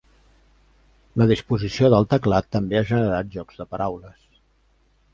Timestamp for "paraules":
3.75-4.21